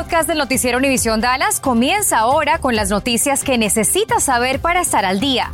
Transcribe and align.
podcast 0.00 0.26
del 0.26 0.38
noticiero 0.38 0.78
Univisión 0.78 1.20
Dallas 1.20 1.60
comienza 1.60 2.20
ahora 2.20 2.56
con 2.58 2.74
las 2.74 2.88
noticias 2.88 3.44
que 3.44 3.58
necesitas 3.58 4.22
saber 4.22 4.58
para 4.58 4.80
estar 4.80 5.04
al 5.04 5.20
día. 5.20 5.48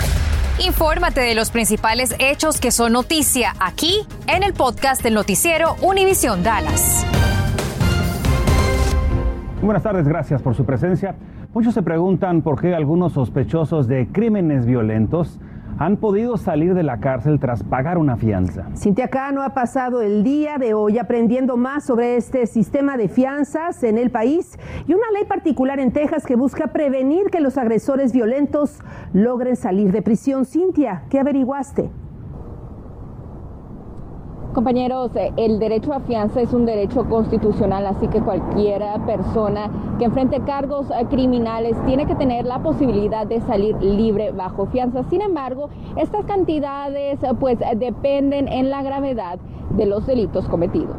Infórmate 0.65 1.21
de 1.21 1.34
los 1.34 1.50
principales 1.50 2.15
hechos 2.21 2.60
que 2.60 2.71
son 2.71 2.92
noticia 2.92 3.55
aquí 3.58 4.07
en 4.28 4.44
el 4.44 4.53
podcast 4.53 5.03
del 5.03 5.14
noticiero 5.14 5.75
Univisión 5.82 6.44
Dallas. 6.44 7.05
Buenas 9.62 9.82
tardes, 9.82 10.07
gracias 10.07 10.41
por 10.43 10.55
su 10.55 10.65
presencia. 10.65 11.17
Muchos 11.53 11.75
se 11.75 11.83
preguntan 11.83 12.43
por 12.43 12.61
qué 12.61 12.73
algunos 12.73 13.15
sospechosos 13.15 13.89
de 13.89 14.07
crímenes 14.13 14.65
violentos 14.65 15.41
han 15.79 15.97
podido 15.97 16.37
salir 16.37 16.75
de 16.75 16.83
la 16.83 17.01
cárcel 17.01 17.39
tras 17.39 17.63
pagar 17.63 17.99
una 17.99 18.17
fianza. 18.17 18.67
Cintia 18.77 19.09
Cano 19.09 19.43
ha 19.43 19.55
pasado 19.55 20.01
el 20.03 20.23
día 20.25 20.59
de 20.59 20.75
hoy 20.75 20.99
aprendiendo 20.99 21.57
más 21.57 21.85
sobre 21.85 22.17
este 22.17 22.47
sistema 22.47 22.97
de 22.97 23.09
fianzas 23.09 23.83
en 23.83 23.99
el 23.99 24.11
país 24.11 24.59
y 24.87 24.95
una 24.95 25.11
ley 25.12 25.25
particular 25.25 25.79
en 25.81 25.93
Texas 25.93 26.25
que 26.25 26.37
busca 26.37 26.69
prevenir 26.69 27.27
que 27.31 27.41
los 27.41 27.59
agresores 27.59 28.12
violentos 28.12 28.81
logren 29.12 29.57
salir 29.57 29.93
de 29.93 30.03
prisión. 30.03 30.45
Cintia, 30.45 31.03
¿qué 31.11 31.20
averiguaste? 31.20 31.91
Compañeros, 34.56 35.15
eh, 35.16 35.34
el 35.37 35.59
derecho 35.59 35.92
a 35.92 36.01
fianza 36.01 36.41
es 36.41 36.55
un 36.55 36.64
derecho 36.64 37.05
constitucional, 37.10 37.84
así 37.84 38.09
que 38.09 38.23
cualquier 38.23 38.80
persona 39.05 39.69
que 39.98 40.06
enfrente 40.06 40.41
cargos 40.47 40.87
eh, 40.91 41.05
criminales 41.10 41.77
tiene 41.84 42.06
que 42.06 42.14
tener 42.14 42.47
la 42.47 42.62
posibilidad 42.62 43.27
de 43.27 43.42
salir 43.42 43.77
libre 43.83 44.33
bajo 44.33 44.64
fianza. 44.69 45.02
Sin 45.11 45.20
embargo, 45.20 45.69
estas 45.98 46.24
cantidades 46.24 47.23
eh, 47.23 47.28
pues 47.38 47.59
dependen 47.77 48.48
en 48.48 48.70
la 48.70 48.83
gravedad 48.83 49.38
de 49.77 49.84
los 49.84 50.06
delitos 50.06 50.48
cometidos. 50.48 50.97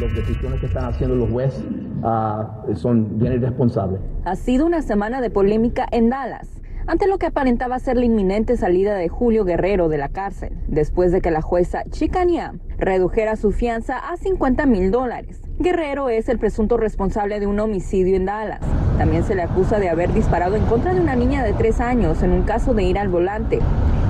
Las 0.00 0.12
decisiones 0.16 0.58
que 0.58 0.66
están 0.66 0.86
haciendo 0.86 1.14
los 1.14 1.30
jueces 1.30 1.64
ah, 2.02 2.64
son 2.74 3.20
bien 3.20 3.34
irresponsables. 3.34 4.00
Ha 4.24 4.34
sido 4.34 4.66
una 4.66 4.82
semana 4.82 5.20
de 5.20 5.30
polémica 5.30 5.86
en 5.92 6.10
Dallas 6.10 6.61
ante 6.86 7.06
lo 7.06 7.18
que 7.18 7.26
aparentaba 7.26 7.78
ser 7.78 7.96
la 7.96 8.04
inminente 8.04 8.56
salida 8.56 8.94
de 8.94 9.08
Julio 9.08 9.44
Guerrero 9.44 9.88
de 9.88 9.98
la 9.98 10.08
cárcel, 10.08 10.52
después 10.66 11.12
de 11.12 11.20
que 11.20 11.30
la 11.30 11.42
jueza 11.42 11.84
Chicania 11.90 12.54
redujera 12.78 13.36
su 13.36 13.52
fianza 13.52 13.98
a 13.98 14.16
50 14.16 14.66
mil 14.66 14.90
dólares. 14.90 15.40
Guerrero 15.58 16.08
es 16.08 16.28
el 16.28 16.38
presunto 16.38 16.76
responsable 16.76 17.38
de 17.38 17.46
un 17.46 17.60
homicidio 17.60 18.16
en 18.16 18.26
Dallas. 18.26 18.60
También 18.98 19.24
se 19.24 19.34
le 19.34 19.42
acusa 19.42 19.78
de 19.78 19.88
haber 19.88 20.12
disparado 20.12 20.56
en 20.56 20.64
contra 20.66 20.92
de 20.94 21.00
una 21.00 21.14
niña 21.14 21.44
de 21.44 21.52
tres 21.52 21.80
años 21.80 22.22
en 22.22 22.32
un 22.32 22.42
caso 22.42 22.74
de 22.74 22.82
ir 22.82 22.98
al 22.98 23.08
volante. 23.08 23.60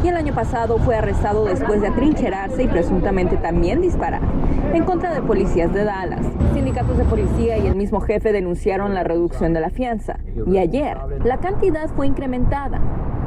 Y 0.03 0.09
el 0.09 0.17
año 0.17 0.35
pasado 0.35 0.79
fue 0.79 0.97
arrestado 0.97 1.45
después 1.45 1.81
de 1.81 1.89
atrincherarse 1.89 2.65
y 2.65 2.69
presuntamente 2.69 3.37
también 3.37 3.81
disparar 3.81 4.23
en 4.75 4.85
contra 4.85 5.15
de 5.15 5.23
policías 5.23 5.73
de 5.73 5.85
Dallas. 5.85 6.27
Sindicatos 6.55 6.99
de 6.99 7.05
policía 7.05 7.59
y 7.59 7.67
el 7.67 7.77
mismo 7.77 8.01
jefe 8.01 8.33
denunciaron 8.33 8.95
la 8.95 9.05
reducción 9.05 9.53
de 9.53 9.61
la 9.61 9.71
fianza. 9.71 10.19
Y 10.47 10.59
ayer 10.59 10.99
la 11.25 11.39
cantidad 11.39 11.89
fue 11.95 12.07
incrementada 12.07 12.81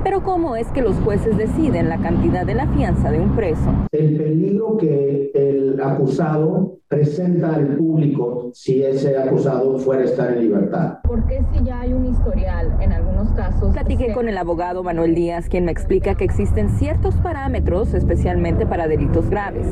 pero 0.06 0.22
¿cómo 0.22 0.56
es 0.56 0.68
que 0.68 0.84
los 0.84 0.96
jueces 0.98 1.36
deciden 1.36 1.90
la 1.90 1.98
cantidad 1.98 2.46
de 2.46 2.54
la 2.54 2.68
fianza 2.68 3.10
de 3.10 3.20
un 3.20 3.36
preso? 3.36 3.74
El 3.92 4.16
peligro 4.16 4.78
que 4.78 5.32
el 5.34 5.82
acusado 5.82 6.75
presenta 6.96 7.56
al 7.56 7.76
público 7.76 8.52
si 8.54 8.82
ese 8.82 9.18
acusado 9.18 9.78
fuera 9.80 10.04
a 10.04 10.06
estar 10.06 10.34
en 10.34 10.44
libertad. 10.44 11.00
¿Por 11.04 11.28
qué 11.28 11.44
si 11.52 11.64
ya 11.66 11.82
hay 11.82 11.92
un 11.92 12.06
historial 12.06 12.78
en 12.80 12.94
algunos 12.94 13.30
casos? 13.34 13.74
Platiqué 13.74 14.14
con 14.14 14.30
el 14.30 14.38
abogado 14.38 14.82
Manuel 14.82 15.14
Díaz, 15.14 15.50
quien 15.50 15.66
me 15.66 15.72
explica 15.72 16.16
que 16.16 16.24
existen 16.24 16.70
ciertos 16.78 17.16
parámetros, 17.16 17.94
especialmente 17.94 18.66
para 18.66 18.88
delitos 18.88 19.30
graves. 19.30 19.68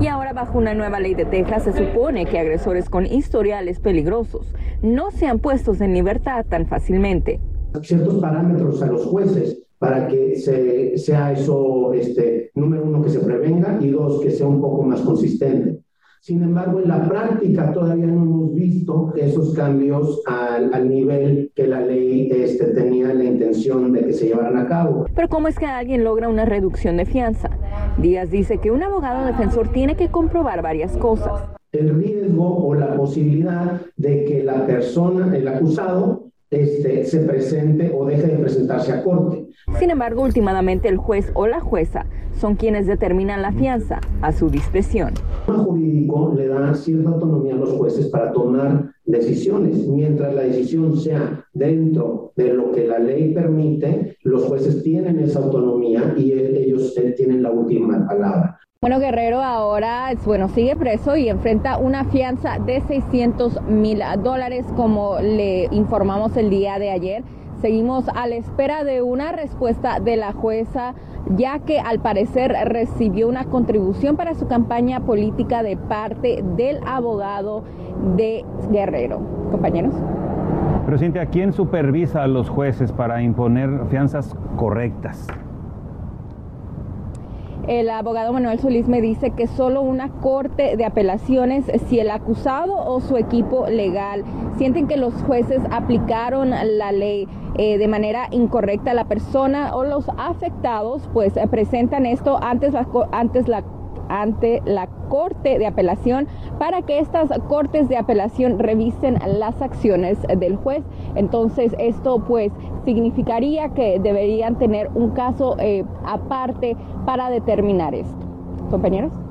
Y 0.00 0.08
ahora 0.08 0.32
bajo 0.32 0.58
una 0.58 0.74
nueva 0.74 0.98
ley 0.98 1.14
de 1.14 1.24
Texas 1.24 1.64
se 1.64 1.72
supone 1.72 2.26
que 2.26 2.38
agresores 2.38 2.90
con 2.90 3.06
historiales 3.06 3.78
peligrosos 3.78 4.52
no 4.82 5.12
sean 5.12 5.38
puestos 5.38 5.80
en 5.80 5.94
libertad 5.94 6.44
tan 6.48 6.66
fácilmente 6.66 7.40
ciertos 7.82 8.20
parámetros 8.20 8.82
a 8.82 8.86
los 8.86 9.06
jueces 9.06 9.62
para 9.78 10.08
que 10.08 10.36
se, 10.36 10.98
sea 10.98 11.32
eso, 11.32 11.92
este, 11.94 12.50
número 12.54 12.84
uno, 12.84 13.02
que 13.02 13.10
se 13.10 13.20
prevenga 13.20 13.78
y 13.80 13.90
dos, 13.90 14.20
que 14.20 14.30
sea 14.30 14.46
un 14.46 14.60
poco 14.60 14.82
más 14.82 15.00
consistente. 15.00 15.80
Sin 16.20 16.42
embargo, 16.42 16.80
en 16.80 16.88
la 16.88 17.08
práctica 17.08 17.72
todavía 17.72 18.06
no 18.06 18.22
hemos 18.22 18.54
visto 18.54 19.14
esos 19.16 19.54
cambios 19.54 20.20
al, 20.26 20.72
al, 20.74 20.86
nivel 20.86 21.50
que 21.54 21.66
la 21.66 21.80
ley 21.80 22.30
este, 22.30 22.66
tenía 22.74 23.14
la 23.14 23.24
intención 23.24 23.90
de 23.90 24.04
que 24.04 24.12
se 24.12 24.26
llevaran 24.26 24.58
a 24.58 24.66
cabo. 24.66 25.06
Pero 25.14 25.28
¿cómo 25.30 25.48
es 25.48 25.58
que 25.58 25.64
alguien 25.64 26.04
logra 26.04 26.28
una 26.28 26.44
reducción 26.44 26.98
de 26.98 27.06
fianza? 27.06 27.48
Díaz 27.96 28.30
dice 28.30 28.58
que 28.58 28.70
un 28.70 28.82
abogado 28.82 29.24
defensor 29.24 29.72
tiene 29.72 29.96
que 29.96 30.10
comprobar 30.10 30.60
varias 30.60 30.94
cosas. 30.98 31.42
El 31.72 31.94
riesgo 31.98 32.66
o 32.66 32.74
la 32.74 32.94
posibilidad 32.96 33.80
de 33.96 34.24
que 34.26 34.42
la 34.42 34.66
persona, 34.66 35.34
el 35.34 35.48
acusado, 35.48 36.29
este, 36.50 37.04
se 37.04 37.20
presente 37.20 37.92
o 37.94 38.04
deje 38.04 38.26
de 38.26 38.38
presentarse 38.38 38.92
a 38.92 39.02
corte. 39.04 39.46
Sin 39.78 39.90
embargo, 39.90 40.22
últimamente 40.22 40.88
el 40.88 40.96
juez 40.96 41.30
o 41.34 41.46
la 41.46 41.60
jueza 41.60 42.06
son 42.40 42.56
quienes 42.56 42.86
determinan 42.86 43.42
la 43.42 43.52
fianza 43.52 44.00
a 44.22 44.32
su 44.32 44.50
discreción. 44.50 45.12
El 45.46 45.54
jurídico 45.54 46.32
le 46.36 46.48
da 46.48 46.74
cierta 46.74 47.10
autonomía 47.10 47.54
a 47.54 47.58
los 47.58 47.70
jueces 47.70 48.06
para 48.06 48.32
tomar 48.32 48.92
decisiones. 49.04 49.86
Mientras 49.86 50.34
la 50.34 50.42
decisión 50.42 50.96
sea 50.96 51.44
dentro 51.52 52.32
de 52.36 52.54
lo 52.54 52.72
que 52.72 52.86
la 52.86 52.98
ley 52.98 53.34
permite, 53.34 54.16
los 54.22 54.44
jueces 54.44 54.82
tienen 54.82 55.18
esa 55.20 55.40
autonomía 55.40 56.14
y 56.16 56.32
ellos 56.32 56.94
tienen 57.16 57.42
la 57.42 57.50
última 57.50 58.06
palabra. 58.06 58.59
Bueno, 58.82 58.98
Guerrero 58.98 59.42
ahora 59.42 60.10
bueno, 60.24 60.48
sigue 60.48 60.74
preso 60.74 61.14
y 61.14 61.28
enfrenta 61.28 61.76
una 61.76 62.04
fianza 62.04 62.58
de 62.58 62.80
600 62.80 63.64
mil 63.64 64.00
dólares, 64.22 64.64
como 64.74 65.18
le 65.20 65.68
informamos 65.70 66.34
el 66.38 66.48
día 66.48 66.78
de 66.78 66.88
ayer. 66.88 67.22
Seguimos 67.60 68.08
a 68.08 68.26
la 68.26 68.36
espera 68.36 68.82
de 68.84 69.02
una 69.02 69.32
respuesta 69.32 70.00
de 70.00 70.16
la 70.16 70.32
jueza, 70.32 70.94
ya 71.36 71.58
que 71.58 71.78
al 71.78 72.00
parecer 72.00 72.56
recibió 72.64 73.28
una 73.28 73.44
contribución 73.44 74.16
para 74.16 74.32
su 74.32 74.48
campaña 74.48 75.00
política 75.00 75.62
de 75.62 75.76
parte 75.76 76.42
del 76.56 76.80
abogado 76.86 77.64
de 78.16 78.46
Guerrero. 78.70 79.20
Compañeros. 79.50 79.92
Pero 80.86 80.96
Cintia, 80.96 81.26
¿quién 81.26 81.52
supervisa 81.52 82.22
a 82.22 82.28
los 82.28 82.48
jueces 82.48 82.92
para 82.92 83.20
imponer 83.20 83.68
fianzas 83.90 84.34
correctas? 84.56 85.26
El 87.68 87.90
abogado 87.90 88.32
Manuel 88.32 88.58
Solís 88.58 88.88
me 88.88 89.00
dice 89.00 89.30
que 89.30 89.46
solo 89.46 89.82
una 89.82 90.08
corte 90.08 90.76
de 90.76 90.84
apelaciones, 90.84 91.66
si 91.88 92.00
el 92.00 92.10
acusado 92.10 92.76
o 92.76 93.00
su 93.00 93.16
equipo 93.16 93.66
legal 93.68 94.24
sienten 94.56 94.86
que 94.88 94.96
los 94.96 95.14
jueces 95.22 95.60
aplicaron 95.70 96.50
la 96.50 96.92
ley 96.92 97.28
eh, 97.56 97.78
de 97.78 97.88
manera 97.88 98.28
incorrecta, 98.30 98.94
la 98.94 99.04
persona 99.04 99.74
o 99.74 99.84
los 99.84 100.08
afectados 100.16 101.08
pues 101.12 101.34
presentan 101.50 102.06
esto 102.06 102.38
antes 102.42 102.72
la, 102.72 102.86
antes 103.12 103.48
la 103.48 103.62
ante 104.08 104.62
la 104.64 104.88
Corte 105.08 105.58
de 105.58 105.66
Apelación 105.66 106.26
para 106.58 106.82
que 106.82 106.98
estas 106.98 107.30
Cortes 107.48 107.88
de 107.88 107.96
Apelación 107.96 108.58
revisen 108.58 109.18
las 109.26 109.60
acciones 109.62 110.18
del 110.38 110.56
juez. 110.56 110.82
Entonces 111.14 111.74
esto 111.78 112.20
pues 112.26 112.52
significaría 112.84 113.70
que 113.70 113.98
deberían 113.98 114.56
tener 114.56 114.90
un 114.94 115.10
caso 115.10 115.56
eh, 115.58 115.84
aparte 116.04 116.76
para 117.06 117.30
determinar 117.30 117.94
esto. 117.94 118.16
Compañeros. 118.70 119.29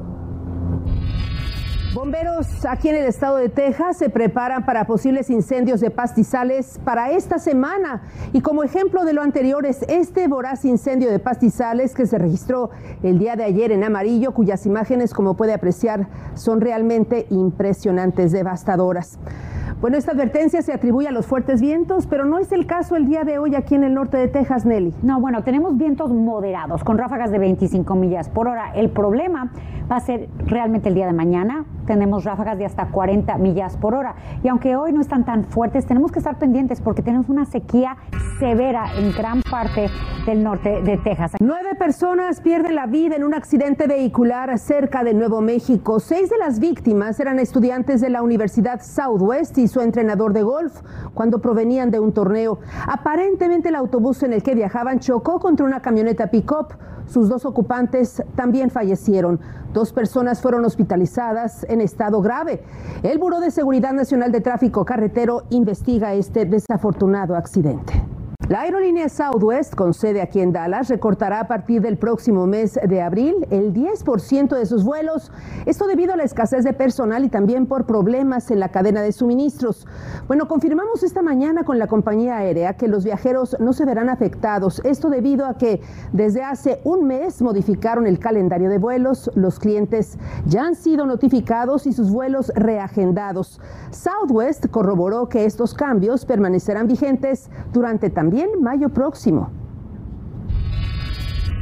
Bomberos 1.93 2.65
aquí 2.65 2.89
en 2.89 2.97
el 2.97 3.05
estado 3.05 3.37
de 3.37 3.49
Texas 3.49 3.97
se 3.97 4.09
preparan 4.11 4.63
para 4.63 4.85
posibles 4.85 5.31
incendios 5.31 5.81
de 5.81 5.89
pastizales 5.89 6.79
para 6.85 7.09
esta 7.09 7.39
semana. 7.39 8.03
Y 8.31 8.41
como 8.41 8.63
ejemplo 8.63 9.05
de 9.05 9.13
lo 9.13 9.23
anterior 9.23 9.65
es 9.65 9.81
este 9.87 10.27
voraz 10.27 10.65
incendio 10.65 11.09
de 11.09 11.17
pastizales 11.17 11.95
que 11.95 12.05
se 12.05 12.19
registró 12.19 12.69
el 13.01 13.17
día 13.17 13.35
de 13.35 13.43
ayer 13.43 13.71
en 13.71 13.83
amarillo, 13.83 14.35
cuyas 14.35 14.67
imágenes, 14.67 15.15
como 15.15 15.35
puede 15.35 15.51
apreciar, 15.51 16.07
son 16.35 16.61
realmente 16.61 17.25
impresionantes, 17.31 18.31
devastadoras. 18.31 19.17
Bueno, 19.81 19.95
esta 19.95 20.11
advertencia 20.11 20.61
se 20.61 20.73
atribuye 20.73 21.07
a 21.07 21.11
los 21.11 21.25
fuertes 21.25 21.61
vientos, 21.61 22.05
pero 22.05 22.25
no 22.25 22.37
es 22.37 22.51
el 22.51 22.65
caso 22.65 22.97
el 22.97 23.05
día 23.05 23.23
de 23.23 23.39
hoy 23.39 23.55
aquí 23.55 23.75
en 23.75 23.85
el 23.85 23.93
norte 23.93 24.17
de 24.17 24.27
Texas, 24.27 24.65
Nelly. 24.65 24.93
No, 25.03 25.21
bueno, 25.21 25.41
tenemos 25.45 25.77
vientos 25.77 26.11
moderados 26.11 26.83
con 26.83 26.97
ráfagas 26.97 27.31
de 27.31 27.39
25 27.39 27.95
millas 27.95 28.27
por 28.27 28.49
hora. 28.49 28.73
El 28.75 28.89
problema 28.89 29.53
va 29.89 29.95
a 29.95 29.99
ser 30.01 30.27
realmente 30.45 30.89
el 30.89 30.95
día 30.95 31.07
de 31.07 31.13
mañana. 31.13 31.63
Tenemos 31.87 32.25
ráfagas 32.25 32.57
de 32.57 32.65
hasta 32.65 32.87
40 32.87 33.37
millas 33.37 33.77
por 33.77 33.95
hora. 33.95 34.15
Y 34.43 34.49
aunque 34.49 34.75
hoy 34.75 34.91
no 34.91 34.99
están 34.99 35.23
tan 35.23 35.45
fuertes, 35.45 35.85
tenemos 35.85 36.11
que 36.11 36.19
estar 36.19 36.37
pendientes 36.37 36.81
porque 36.81 37.01
tenemos 37.01 37.29
una 37.29 37.45
sequía 37.45 37.95
severa 38.37 38.85
en 38.97 39.13
gran 39.13 39.41
parte 39.49 39.87
del 40.25 40.43
norte 40.43 40.81
de 40.81 40.97
Texas. 40.97 41.35
Nueve 41.39 41.75
personas 41.75 42.41
pierden 42.41 42.75
la 42.75 42.85
vida 42.85 43.15
en 43.15 43.23
un 43.23 43.33
accidente 43.33 43.87
vehicular 43.87 44.59
cerca 44.59 45.05
de 45.05 45.13
Nuevo 45.13 45.39
México. 45.39 46.01
Seis 46.01 46.29
de 46.29 46.37
las 46.37 46.59
víctimas 46.59 47.17
eran 47.21 47.39
estudiantes 47.39 48.01
de 48.01 48.09
la 48.09 48.21
Universidad 48.21 48.81
Southwest 48.81 49.57
y 49.57 49.68
su 49.69 49.81
entrenador 49.81 50.33
de 50.33 50.43
golf 50.43 50.81
cuando 51.13 51.39
provenían 51.39 51.91
de 51.91 51.99
un 51.99 52.11
torneo. 52.11 52.59
Aparentemente 52.87 53.69
el 53.69 53.75
autobús 53.75 54.23
en 54.23 54.33
el 54.33 54.43
que 54.43 54.55
viajaban 54.55 54.99
chocó 54.99 55.39
contra 55.39 55.65
una 55.65 55.81
camioneta 55.81 56.27
pick-up. 56.27 56.73
Sus 57.07 57.29
dos 57.29 57.45
ocupantes 57.45 58.21
también 58.35 58.69
fallecieron. 58.69 59.39
Dos 59.73 59.93
personas 59.93 60.41
fueron 60.41 60.65
hospitalizadas 60.65 61.65
en 61.69 61.81
estado 61.81 62.21
grave. 62.21 62.63
El 63.03 63.17
Buró 63.17 63.39
de 63.39 63.51
Seguridad 63.51 63.93
Nacional 63.93 64.31
de 64.31 64.41
Tráfico 64.41 64.83
Carretero 64.83 65.43
investiga 65.49 66.13
este 66.13 66.45
desafortunado 66.45 67.35
accidente. 67.35 68.18
La 68.49 68.61
aerolínea 68.61 69.09
Southwest, 69.09 69.75
con 69.75 69.93
sede 69.93 70.23
aquí 70.23 70.39
en 70.39 70.51
Dallas, 70.51 70.89
recortará 70.89 71.41
a 71.41 71.47
partir 71.47 71.83
del 71.83 71.99
próximo 71.99 72.47
mes 72.47 72.79
de 72.83 72.99
abril 72.99 73.45
el 73.51 73.75
10% 73.75 74.57
de 74.57 74.65
sus 74.65 74.83
vuelos. 74.83 75.31
Esto 75.67 75.85
debido 75.85 76.13
a 76.13 76.15
la 76.15 76.23
escasez 76.23 76.63
de 76.63 76.73
personal 76.73 77.23
y 77.23 77.29
también 77.29 77.67
por 77.67 77.85
problemas 77.85 78.49
en 78.49 78.59
la 78.59 78.69
cadena 78.69 79.03
de 79.03 79.11
suministros. 79.11 79.85
Bueno, 80.25 80.47
confirmamos 80.47 81.03
esta 81.03 81.21
mañana 81.21 81.63
con 81.63 81.77
la 81.77 81.85
compañía 81.85 82.37
aérea 82.37 82.73
que 82.73 82.87
los 82.87 83.03
viajeros 83.03 83.55
no 83.59 83.71
se 83.71 83.85
verán 83.85 84.09
afectados. 84.09 84.81
Esto 84.83 85.11
debido 85.11 85.45
a 85.45 85.59
que 85.59 85.81
desde 86.11 86.41
hace 86.41 86.81
un 86.83 87.05
mes 87.05 87.43
modificaron 87.43 88.07
el 88.07 88.17
calendario 88.17 88.71
de 88.71 88.79
vuelos. 88.79 89.29
Los 89.35 89.59
clientes 89.59 90.17
ya 90.47 90.63
han 90.63 90.73
sido 90.73 91.05
notificados 91.05 91.85
y 91.85 91.93
sus 91.93 92.09
vuelos 92.09 92.51
reagendados. 92.55 93.61
Southwest 93.91 94.71
corroboró 94.71 95.29
que 95.29 95.45
estos 95.45 95.75
cambios 95.75 96.25
permanecerán 96.25 96.87
vigentes 96.87 97.51
durante 97.71 98.09
también 98.09 98.38
mayo 98.61 98.89
próximo. 98.89 99.49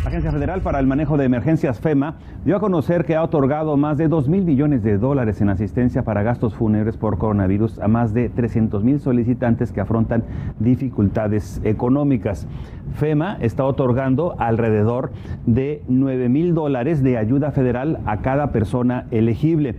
La 0.08 0.12
Agencia 0.12 0.32
Federal 0.32 0.62
para 0.62 0.80
el 0.80 0.88
Manejo 0.88 1.18
de 1.18 1.26
Emergencias 1.26 1.82
FEMA 1.82 2.16
dio 2.46 2.56
a 2.56 2.62
conocer 2.62 3.04
que 3.04 3.18
ha 3.18 3.24
otorgado 3.24 3.76
más 3.76 3.98
de 3.98 4.08
2 4.08 4.30
mil 4.30 4.46
millones 4.46 4.82
de 4.82 4.98
dólares 4.98 5.42
en 5.42 5.50
asistencia 5.50 6.04
para 6.04 6.24
gastos 6.24 6.56
fúnebres 6.56 6.96
por 6.96 7.18
coronavirus 7.18 7.80
a 7.80 7.90
más 7.90 8.14
de 8.14 8.30
300 8.30 8.86
mil 8.86 9.02
solicitantes 9.02 9.74
que 9.74 9.82
afrontan 9.82 10.24
dificultades 10.60 11.60
económicas. 11.66 12.48
FEMA 12.94 13.38
está 13.42 13.66
otorgando 13.66 14.36
alrededor 14.40 15.12
de 15.46 15.84
9 15.90 16.30
mil 16.30 16.54
dólares 16.54 17.04
de 17.04 17.18
ayuda 17.18 17.52
federal 17.52 18.00
a 18.06 18.22
cada 18.22 18.54
persona 18.54 19.08
elegible. 19.12 19.76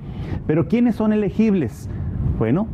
Pero 0.47 0.69
¿quiénes 0.69 0.95
son 0.95 1.15
elegibles? 1.15 1.89
Bueno, 2.39 2.67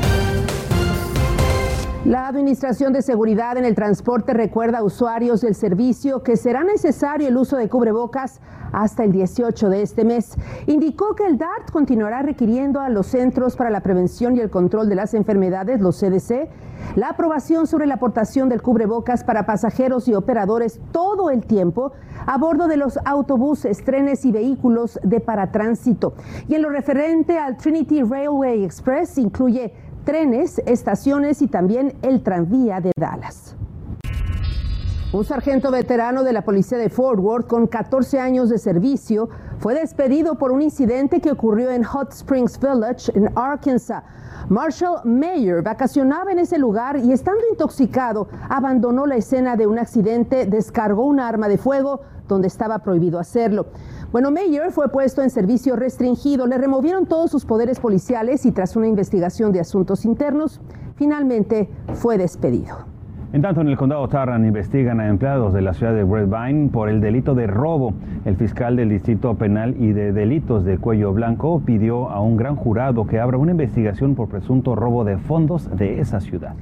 La 2.06 2.28
Administración 2.28 2.94
de 2.94 3.02
Seguridad 3.02 3.58
en 3.58 3.66
el 3.66 3.74
Transporte 3.74 4.32
recuerda 4.36 4.78
a 4.78 4.84
usuarios 4.84 5.42
del 5.42 5.56
servicio 5.56 6.22
que 6.22 6.38
será 6.38 6.64
necesario 6.64 7.28
el 7.28 7.36
uso 7.36 7.58
de 7.58 7.68
cubrebocas 7.68 8.42
hasta 8.72 9.04
el 9.04 9.12
18 9.12 9.70
de 9.72 9.82
este 9.82 10.06
mes. 10.06 10.36
Indicó 10.68 11.16
que 11.16 11.26
el 11.26 11.40
DART 11.40 11.72
continuará 11.72 12.22
requiriendo 12.22 12.80
a 12.80 12.90
los 12.90 13.08
Centros 13.08 13.56
para 13.56 13.72
la 13.72 13.82
Prevención 13.82 14.36
y 14.36 14.40
el 14.40 14.52
Control 14.52 14.88
de 14.88 14.94
las 14.94 15.16
Enfermedades, 15.16 15.82
los 15.82 16.00
CDC, 16.00 16.48
la 16.96 17.10
aprobación 17.10 17.66
sobre 17.66 17.88
la 17.88 17.96
aportación 17.96 18.50
del 18.50 18.62
cubrebocas 18.62 19.24
para 19.24 19.48
pasajeros 19.48 20.08
y 20.08 20.14
operadores 20.14 20.80
todo 20.92 21.32
el 21.32 21.44
tiempo 21.44 21.94
a 22.28 22.38
bordo 22.38 22.68
de 22.68 22.78
los 22.78 23.00
autobuses, 23.04 23.84
trenes 23.84 24.26
y 24.26 24.32
vehículos 24.32 25.00
de 25.02 25.22
paratránsito. 25.22 26.14
Y 26.48 26.54
en 26.54 26.62
lo 26.62 26.70
referente 26.70 27.40
al 27.40 27.58
Trinity 27.58 28.04
Railway 28.04 28.64
Express, 28.64 29.18
incluye 29.18 29.74
trenes, 30.06 30.62
estaciones 30.66 31.42
y 31.42 31.48
también 31.48 31.96
el 32.02 32.22
tranvía 32.22 32.80
de 32.80 32.92
Dallas. 32.98 33.56
Un 35.16 35.24
sargento 35.24 35.72
veterano 35.72 36.26
de 36.26 36.34
la 36.34 36.44
policía 36.44 36.78
de 36.78 36.90
Fort 36.90 37.22
Worth 37.22 37.48
con 37.48 37.68
14 37.68 38.20
años 38.20 38.50
de 38.50 38.58
servicio 38.58 39.30
fue 39.60 39.74
despedido 39.74 40.36
por 40.36 40.52
un 40.52 40.62
incidente 40.62 41.22
que 41.22 41.32
ocurrió 41.32 41.72
en 41.72 41.86
Hot 41.86 42.12
Springs 42.12 42.60
Village, 42.60 43.18
en 43.18 43.32
Arkansas. 43.34 44.04
Marshall 44.50 45.00
Mayer 45.06 45.62
vacacionaba 45.62 46.34
en 46.34 46.40
ese 46.40 46.58
lugar 46.58 46.98
y 46.98 47.14
estando 47.14 47.40
intoxicado 47.50 48.28
abandonó 48.50 49.06
la 49.06 49.16
escena 49.16 49.56
de 49.56 49.68
un 49.68 49.80
accidente, 49.80 50.48
descargó 50.48 51.06
un 51.06 51.22
arma 51.22 51.48
de 51.48 51.60
fuego 51.60 52.02
donde 52.28 52.50
estaba 52.50 52.80
prohibido 52.80 53.18
hacerlo. 53.18 53.68
Bueno, 54.12 54.32
Mayer 54.32 54.70
fue 54.74 54.90
puesto 54.90 55.22
en 55.22 55.30
servicio 55.30 55.78
restringido, 55.78 56.46
le 56.46 56.58
removieron 56.58 57.06
todos 57.06 57.32
sus 57.32 57.46
poderes 57.46 57.80
policiales 57.80 58.46
y 58.46 58.52
tras 58.52 58.76
una 58.76 58.88
investigación 58.88 59.54
de 59.54 59.62
asuntos 59.62 60.04
internos, 60.04 60.60
finalmente 60.98 61.70
fue 61.94 62.18
despedido. 62.18 62.95
En 63.34 63.42
tanto, 63.42 63.62
en 63.62 63.68
el 63.68 63.76
condado 63.76 64.08
Tarrant 64.08 64.46
investigan 64.46 65.00
a 65.00 65.08
empleados 65.08 65.54
de 65.54 65.62
la 65.62 65.74
ciudad 65.74 65.94
de 65.94 66.06
Redvine 66.06 66.70
por 66.70 66.90
el 66.90 67.02
delito 67.02 67.36
de 67.36 67.48
robo. 67.48 67.94
El 68.24 68.38
fiscal 68.38 68.76
del 68.76 68.90
Distrito 68.90 69.36
Penal 69.36 69.76
y 69.78 69.92
de 69.92 70.14
Delitos 70.14 70.64
de 70.64 70.78
Cuello 70.78 71.12
Blanco 71.12 71.62
pidió 71.66 72.10
a 72.10 72.22
un 72.22 72.38
gran 72.38 72.56
jurado 72.56 73.06
que 73.08 73.20
abra 73.20 73.38
una 73.38 73.52
investigación 73.52 74.16
por 74.16 74.30
presunto 74.30 74.76
robo 74.76 75.04
de 75.04 75.18
fondos 75.18 75.70
de 75.76 76.00
esa 76.00 76.22
ciudad. 76.22 76.56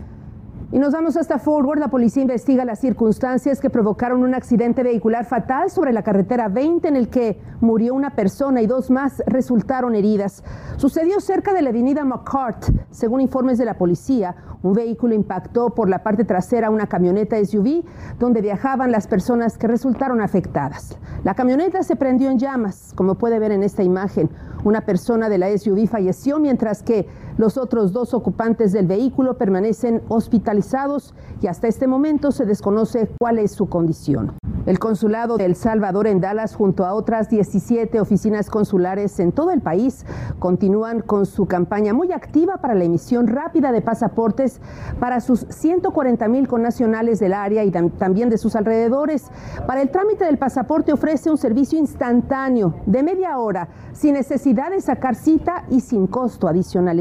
Y 0.74 0.80
nos 0.80 0.92
vamos 0.92 1.18
hasta 1.18 1.38
Forward. 1.38 1.78
La 1.78 1.90
policía 1.90 2.24
investiga 2.24 2.66
las 2.66 2.80
circunstancias 2.80 3.60
que 3.60 3.70
provocaron 3.70 4.24
un 4.24 4.34
accidente 4.34 4.82
vehicular 4.82 5.24
fatal 5.24 5.70
sobre 5.70 5.94
la 5.94 6.02
carretera 6.02 6.48
20 6.48 6.88
en 6.88 6.96
el 6.96 7.10
que 7.10 7.40
murió 7.62 7.94
una 7.94 8.16
persona 8.16 8.60
y 8.60 8.66
dos 8.66 8.90
más 8.90 9.22
resultaron 9.28 9.94
heridas. 9.94 10.44
Sucedió 10.78 11.20
cerca 11.20 11.54
de 11.54 11.62
la 11.62 11.70
avenida 11.70 12.04
McCart. 12.04 12.66
Según 12.90 13.22
informes 13.22 13.60
de 13.60 13.66
la 13.66 13.78
policía, 13.78 14.36
un 14.64 14.74
vehículo 14.74 15.14
impactó 15.14 15.76
por 15.76 15.90
la 15.90 16.02
parte 16.02 16.26
trasera 16.26 16.72
una 16.72 16.88
camioneta 16.88 17.38
SUV 17.46 17.84
donde 18.18 18.42
viajaban 18.42 18.92
las 18.92 19.06
personas 19.06 19.60
que 19.60 19.68
resultaron 19.68 20.22
afectadas. 20.22 20.98
La 21.24 21.36
camioneta 21.36 21.84
se 21.84 21.96
prendió 21.96 22.32
en 22.32 22.40
llamas, 22.40 22.94
como 22.96 23.16
puede 23.16 23.38
ver 23.38 23.52
en 23.52 23.62
esta 23.62 23.84
imagen. 23.84 24.32
Una 24.64 24.82
persona 24.82 25.30
de 25.30 25.38
la 25.38 25.56
SUV 25.56 25.88
falleció 25.88 26.40
mientras 26.40 26.82
que 26.82 27.08
los 27.38 27.58
otros 27.58 27.92
dos 27.94 28.14
ocupantes 28.14 28.72
del 28.72 28.88
vehículo 28.88 29.38
permanecen 29.38 30.02
hospitalizados 30.08 31.14
y 31.42 31.48
hasta 31.48 31.68
este 31.68 31.88
momento 31.88 32.32
se 32.32 32.46
desconoce 32.46 33.10
cuál 33.20 33.40
es 33.40 33.52
su 33.52 33.68
condición. 33.68 34.34
El 34.66 34.80
consulado 34.80 35.36
de 35.36 35.44
El 35.44 35.56
Salvador 35.56 36.08
en 36.08 36.22
Dallas, 36.22 36.56
junto 36.56 36.86
a 36.86 36.94
otras 36.94 37.30
17 37.30 38.00
oficinas 38.00 38.50
consulares 38.50 39.20
en 39.20 39.34
todo 39.34 39.52
el 39.52 39.60
país, 39.60 40.06
continúan 40.40 41.02
con 41.02 41.26
su 41.26 41.48
campaña 41.48 41.94
muy 41.94 42.14
activa 42.14 42.58
para 42.58 42.74
la 42.74 42.86
emisión 42.86 43.28
rápida 43.28 43.74
de 43.74 43.82
pasaportes 43.82 44.62
para 45.02 45.20
sus 45.20 45.42
140 45.50 46.28
mil 46.30 46.48
connacionales 46.48 47.20
del 47.20 47.34
área 47.34 47.66
y 47.66 47.72
también 47.72 48.30
de 48.30 48.38
sus 48.38 48.56
alrededores. 48.56 49.30
Para 49.68 49.82
el 49.82 49.90
trámite 49.90 50.24
del 50.24 50.38
pasaporte 50.38 50.94
ofrece 50.94 51.30
un 51.30 51.38
servicio 51.38 51.78
instantáneo 51.78 52.76
de 52.86 53.04
media 53.04 53.38
hora, 53.40 53.68
sin 53.92 54.14
necesidad 54.14 54.70
de 54.72 54.80
sacar 54.80 55.16
cita 55.16 55.66
y 55.70 55.82
sin 55.82 56.08
costo 56.08 56.48
adicional. 56.48 57.00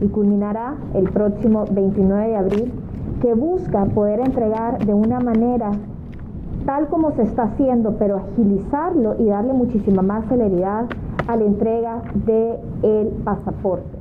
Y 0.00 0.08
culminará 0.08 0.76
el 0.94 1.10
próximo 1.10 1.64
29 1.70 2.28
de 2.28 2.36
abril 2.36 2.72
que 3.20 3.34
busca 3.34 3.84
poder 3.86 4.20
entregar 4.20 4.84
de 4.84 4.94
una 4.94 5.20
manera 5.20 5.72
tal 6.66 6.88
como 6.88 7.12
se 7.12 7.22
está 7.22 7.44
haciendo, 7.44 7.96
pero 7.98 8.18
agilizarlo 8.18 9.16
y 9.18 9.26
darle 9.26 9.52
muchísima 9.52 10.02
más 10.02 10.26
celeridad 10.28 10.86
a 11.26 11.36
la 11.36 11.44
entrega 11.44 12.02
del 12.14 12.58
el 12.82 13.08
pasaporte. 13.24 13.98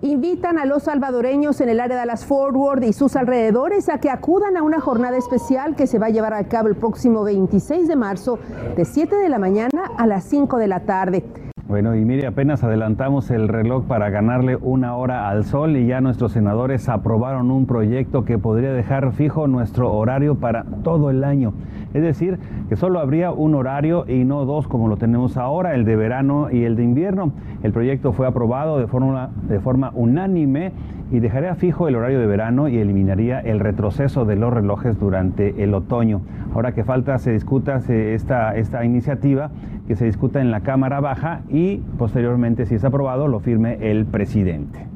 Invitan 0.00 0.58
a 0.58 0.64
los 0.64 0.84
salvadoreños 0.84 1.60
en 1.60 1.68
el 1.68 1.80
área 1.80 1.98
de 1.98 2.06
las 2.06 2.24
Forward 2.24 2.84
y 2.84 2.92
sus 2.92 3.16
alrededores 3.16 3.88
a 3.88 3.98
que 3.98 4.10
acudan 4.10 4.56
a 4.56 4.62
una 4.62 4.80
jornada 4.80 5.16
especial 5.16 5.74
que 5.74 5.88
se 5.88 5.98
va 5.98 6.06
a 6.06 6.10
llevar 6.10 6.34
a 6.34 6.44
cabo 6.44 6.68
el 6.68 6.76
próximo 6.76 7.24
26 7.24 7.88
de 7.88 7.96
marzo 7.96 8.38
de 8.76 8.84
7 8.84 9.16
de 9.16 9.28
la 9.28 9.38
mañana 9.38 9.90
a 9.96 10.06
las 10.06 10.24
5 10.24 10.56
de 10.58 10.68
la 10.68 10.80
tarde. 10.80 11.47
Bueno, 11.68 11.94
y 11.94 12.02
mire, 12.02 12.26
apenas 12.26 12.64
adelantamos 12.64 13.30
el 13.30 13.46
reloj 13.46 13.84
para 13.84 14.08
ganarle 14.08 14.56
una 14.56 14.96
hora 14.96 15.28
al 15.28 15.44
sol 15.44 15.76
y 15.76 15.86
ya 15.86 16.00
nuestros 16.00 16.32
senadores 16.32 16.88
aprobaron 16.88 17.50
un 17.50 17.66
proyecto 17.66 18.24
que 18.24 18.38
podría 18.38 18.72
dejar 18.72 19.12
fijo 19.12 19.46
nuestro 19.48 19.92
horario 19.92 20.36
para 20.36 20.64
todo 20.82 21.10
el 21.10 21.24
año. 21.24 21.52
Es 21.94 22.02
decir, 22.02 22.38
que 22.68 22.76
solo 22.76 23.00
habría 23.00 23.30
un 23.30 23.54
horario 23.54 24.04
y 24.06 24.24
no 24.24 24.44
dos 24.44 24.68
como 24.68 24.88
lo 24.88 24.96
tenemos 24.96 25.36
ahora, 25.36 25.74
el 25.74 25.84
de 25.84 25.96
verano 25.96 26.50
y 26.50 26.64
el 26.64 26.76
de 26.76 26.84
invierno. 26.84 27.32
El 27.62 27.72
proyecto 27.72 28.12
fue 28.12 28.26
aprobado 28.26 28.78
de 28.78 28.86
forma, 28.86 29.92
unánime 29.94 30.72
y 31.10 31.20
dejaría 31.20 31.54
fijo 31.54 31.88
el 31.88 31.96
horario 31.96 32.20
de 32.20 32.26
verano 32.26 32.68
y 32.68 32.78
eliminaría 32.78 33.40
el 33.40 33.60
retroceso 33.60 34.26
de 34.26 34.36
los 34.36 34.52
relojes 34.52 34.98
durante 35.00 35.62
el 35.64 35.72
otoño. 35.72 36.20
Ahora 36.54 36.72
que 36.72 36.84
falta 36.84 37.16
se 37.18 37.32
discuta 37.32 37.80
esta 37.88 38.84
iniciativa, 38.84 39.50
que 39.86 39.96
se 39.96 40.04
discuta 40.04 40.42
en 40.42 40.50
la 40.50 40.60
Cámara 40.60 41.00
Baja 41.00 41.40
y 41.48 41.78
posteriormente, 41.96 42.66
si 42.66 42.74
es 42.74 42.84
aprobado, 42.84 43.26
lo 43.28 43.40
firme 43.40 43.78
el 43.80 44.04
presidente. 44.04 44.86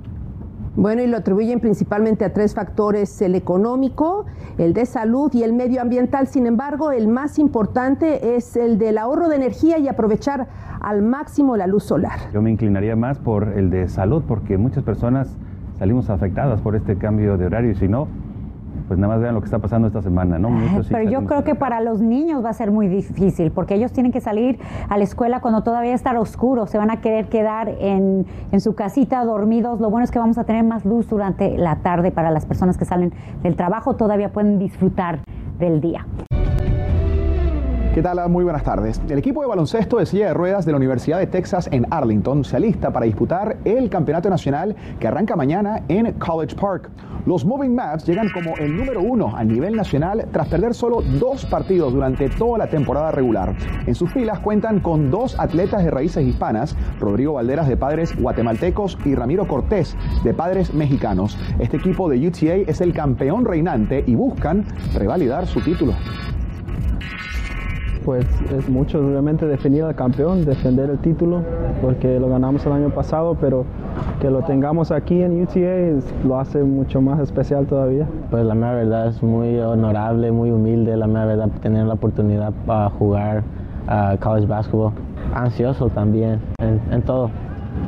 Bueno, 0.75 1.03
y 1.03 1.07
lo 1.07 1.19
atribuyen 1.19 1.61
principalmente 1.61 2.25
a 2.25 2.33
tres 2.33 2.55
factores, 2.55 3.21
el 3.21 3.35
económico, 3.35 4.25
el 4.57 4.73
de 4.73 4.87
salud 4.87 5.31
y 5.35 5.43
el 5.43 5.53
medioambiental. 5.53 6.29
Sin 6.29 6.47
embargo, 6.47 6.93
el 6.93 7.09
más 7.09 7.39
importante 7.39 8.37
es 8.37 8.57
el 8.57 8.79
del 8.79 8.97
ahorro 8.97 9.29
de 9.29 9.37
energía 9.37 9.79
y 9.79 9.89
aprovechar 9.89 10.49
al 10.81 11.03
máximo 11.03 11.59
la 11.59 11.67
luz 11.67 11.85
solar. 11.85 12.19
Yo 12.33 12.41
me 12.41 12.51
inclinaría 12.51 12.97
más 12.97 13.19
por 13.19 13.49
el 13.49 13.69
de 13.69 13.87
salud 13.89 14.23
porque 14.27 14.57
muchas 14.57 14.83
personas 14.83 15.37
salimos 15.79 16.09
afectadas 16.09 16.63
por 16.63 16.75
este 16.75 16.97
cambio 16.97 17.37
de 17.37 17.45
horario 17.45 17.73
y 17.73 17.75
si 17.75 17.89
no, 17.89 18.09
pues 18.93 19.01
nada 19.01 19.15
más 19.15 19.23
vean 19.23 19.35
lo 19.35 19.41
que 19.41 19.47
está 19.47 19.59
pasando 19.59 19.89
esta 19.89 20.03
semana, 20.03 20.39
¿no? 20.39 20.51
Pero 20.91 21.09
yo 21.09 21.25
creo 21.25 21.45
que 21.45 21.55
para 21.55 21.81
los 21.81 22.03
niños 22.03 22.45
va 22.45 22.51
a 22.51 22.53
ser 22.53 22.71
muy 22.71 22.89
difícil, 22.89 23.51
porque 23.51 23.75
ellos 23.75 23.91
tienen 23.91 24.13
que 24.13 24.21
salir 24.21 24.59
a 24.91 24.99
la 24.99 25.05
escuela 25.05 25.41
cuando 25.41 25.63
todavía 25.63 25.95
está 25.95 26.13
oscuro, 26.21 26.67
se 26.67 26.77
van 26.77 26.91
a 26.91 27.01
querer 27.01 27.31
quedar 27.31 27.71
en, 27.71 28.27
en 28.51 28.61
su 28.61 28.75
casita 28.75 29.25
dormidos. 29.25 29.81
Lo 29.81 29.89
bueno 29.89 30.05
es 30.05 30.11
que 30.11 30.19
vamos 30.19 30.37
a 30.37 30.45
tener 30.45 30.63
más 30.63 30.85
luz 30.85 31.09
durante 31.09 31.57
la 31.57 31.77
tarde 31.77 32.11
para 32.11 32.31
las 32.31 32.45
personas 32.45 32.77
que 32.77 32.85
salen 32.85 33.15
del 33.43 33.57
trabajo, 33.57 33.97
todavía 33.97 34.31
pueden 34.31 34.59
disfrutar 34.59 35.21
del 35.59 35.81
día. 35.81 36.05
¿Qué 37.95 38.01
tal? 38.01 38.27
Muy 38.31 38.43
buenas 38.43 38.63
tardes. 38.63 39.03
El 39.11 39.19
equipo 39.19 39.43
de 39.43 39.49
baloncesto 39.49 39.99
de 39.99 40.07
silla 40.07 40.29
de 40.29 40.33
ruedas 40.33 40.65
de 40.65 40.73
la 40.73 40.79
Universidad 40.79 41.19
de 41.19 41.27
Texas 41.27 41.69
en 41.73 41.87
Arlington 41.91 42.43
se 42.43 42.57
alista 42.57 42.91
para 42.91 43.05
disputar 43.05 43.59
el 43.67 43.91
campeonato 43.91 44.31
nacional 44.31 44.75
que 44.99 45.09
arranca 45.09 45.37
mañana 45.37 45.83
en 45.89 46.11
College 46.15 46.57
Park. 46.57 46.89
Los 47.27 47.45
Moving 47.45 47.75
Maps 47.75 48.07
llegan 48.07 48.31
como 48.31 48.57
el 48.57 48.75
número 48.75 49.03
uno 49.03 49.37
a 49.37 49.45
nivel 49.45 49.77
nacional 49.77 50.27
tras 50.33 50.49
perder 50.49 50.73
solo 50.73 51.03
dos 51.21 51.45
partidos 51.45 51.93
durante 51.93 52.31
toda 52.31 52.57
la 52.57 52.67
temporada 52.67 53.11
regular. 53.11 53.55
En 53.87 53.95
sus 53.95 54.11
filas 54.11 54.39
cuentan 54.39 54.81
con 54.81 55.11
dos 55.11 55.39
atletas 55.39 55.85
de 55.85 55.91
raíces 55.91 56.27
hispanas, 56.27 56.75
Rodrigo 56.99 57.35
Valderas 57.35 57.69
de 57.69 57.77
padres 57.77 58.19
guatemaltecos 58.19 58.97
y 59.05 59.15
Ramiro 59.15 59.47
Cortés 59.47 59.99
de 60.25 60.33
padres 60.33 60.73
mexicanos. 60.73 61.37
Este 61.59 61.77
equipo 61.77 62.09
de 62.09 62.27
UTA 62.27 62.55
es 62.55 62.81
el 62.81 62.95
campeón 62.95 63.45
reinante 63.45 64.03
y 64.07 64.15
buscan 64.15 64.65
revalidar 64.95 65.47
su 65.47 65.61
título 65.61 65.93
pues 68.05 68.27
es 68.57 68.69
mucho, 68.69 68.99
obviamente, 68.99 69.47
definir 69.47 69.85
al 69.85 69.95
campeón, 69.95 70.45
defender 70.45 70.91
el 70.91 70.99
título, 70.99 71.43
porque 71.81 72.19
lo 72.21 72.29
ganamos 72.29 72.65
el 72.67 72.73
año 72.73 72.91
pasado, 72.91 73.37
pero 73.41 73.65
que 74.21 74.31
lo 74.31 74.43
tengamos 74.43 74.91
aquí 74.91 75.23
en 75.23 75.43
UTA 75.43 76.03
lo 76.25 76.39
hace 76.39 76.63
mucho 76.63 77.01
más 77.01 77.21
especial 77.21 77.67
todavía. 77.67 78.07
Pues 78.31 78.45
la 78.45 78.55
mera 78.55 78.75
verdad 78.75 79.09
es 79.09 79.23
muy 79.23 79.59
honorable, 79.59 80.31
muy 80.33 80.51
humilde, 80.51 80.97
la 80.97 81.07
mera 81.07 81.27
verdad, 81.27 81.49
tener 81.61 81.87
la 81.87 81.95
oportunidad 81.95 82.53
para 82.67 82.91
jugar 82.91 83.43
a 83.87 84.17
college 84.21 84.47
basketball. 84.47 84.93
Ansioso 85.35 85.89
también, 85.89 86.41
en 86.61 87.03
todo. 87.03 87.31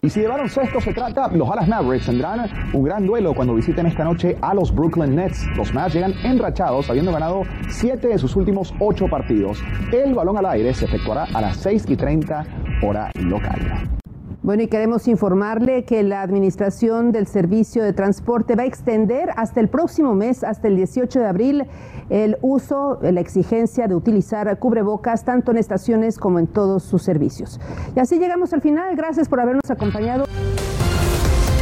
Y 0.04 0.11
si 0.11 0.20
de 0.20 0.28
baloncesto 0.28 0.82
se 0.82 0.92
trata, 0.92 1.28
los 1.28 1.49
Dallas 1.49 1.66
Mavericks 1.66 2.04
tendrán 2.04 2.46
un 2.75 2.84
gran 2.84 3.06
duelo 3.06 3.32
cuando 3.32 3.54
visiten 3.54 3.87
esta 3.87 4.04
noche 4.04 4.37
a 4.42 4.52
los 4.52 4.70
Brooklyn 4.75 5.16
Nets. 5.16 5.46
Los 5.56 5.73
Mavs 5.73 5.94
llegan 5.94 6.12
enrachados 6.23 6.90
habiendo 6.90 7.11
ganado 7.11 7.44
7 7.70 8.08
de 8.08 8.18
sus 8.18 8.37
últimos 8.37 8.75
8 8.80 9.08
partidos. 9.08 9.64
El 9.92 10.12
balón 10.12 10.37
al 10.37 10.44
aire 10.44 10.75
se 10.75 10.84
efectuará 10.84 11.26
a 11.32 11.40
las 11.40 11.56
6 11.56 11.87
y 11.88 11.96
30 11.96 12.44
hora 12.82 13.11
local. 13.14 14.03
Bueno, 14.45 14.63
y 14.63 14.69
queremos 14.69 15.09
informarle 15.09 15.87
que 15.87 16.03
la 16.03 16.21
Administración 16.21 17.13
del 17.13 17.27
Servicio 17.27 17.83
de 17.83 17.95
Transporte 17.95 18.57
va 18.57 18.65
a 18.65 18.67
extender 18.67 19.31
hasta 19.37 19.59
el 19.59 19.71
próximo 19.71 20.15
mes, 20.15 20.45
hasta 20.45 20.69
el 20.69 20.77
18 20.77 21.19
de 21.19 21.27
abril, 21.27 21.67
el 22.11 22.37
uso, 22.43 22.99
la 23.01 23.23
exigencia 23.23 23.89
de 23.89 23.95
utilizar 23.95 24.59
cubrebocas 24.59 25.25
tanto 25.25 25.51
en 25.51 25.57
estaciones 25.57 26.19
como 26.19 26.39
en 26.39 26.47
todos 26.47 26.83
sus 26.83 27.03
servicios. 27.03 27.59
Y 27.97 28.01
así 28.01 28.19
llegamos 28.19 28.53
al 28.53 28.61
final. 28.61 28.95
Gracias 28.97 29.31
por 29.31 29.41
habernos 29.41 29.71
acompañado. 29.71 30.27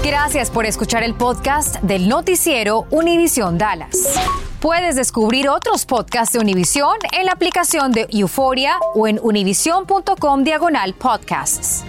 Gracias 0.04 0.50
por 0.50 0.66
escuchar 0.66 1.04
el 1.04 1.14
podcast 1.14 1.80
del 1.82 2.08
noticiero 2.08 2.86
Univisión 2.90 3.58
Dallas. 3.58 4.18
Puedes 4.58 4.96
descubrir 4.96 5.48
otros 5.48 5.86
podcasts 5.86 6.32
de 6.32 6.40
Univisión 6.40 6.96
en 7.16 7.26
la 7.26 7.32
aplicación 7.32 7.92
de 7.92 8.08
Euforia 8.10 8.80
o 8.96 9.06
en 9.06 9.20
univision.com 9.22 10.42
diagonal 10.42 10.94
podcasts. 10.94 11.84